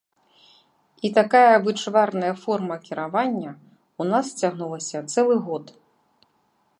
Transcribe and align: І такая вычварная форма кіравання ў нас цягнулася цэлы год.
І 1.09 1.11
такая 1.17 1.55
вычварная 1.67 2.31
форма 2.45 2.75
кіравання 2.87 3.51
ў 3.53 4.03
нас 4.15 4.25
цягнулася 4.43 4.99
цэлы 5.13 5.35
год. 5.51 5.65